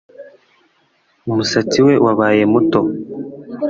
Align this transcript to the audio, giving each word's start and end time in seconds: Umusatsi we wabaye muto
Umusatsi 1.31 1.79
we 1.87 1.93
wabaye 2.05 2.41
muto 2.51 2.79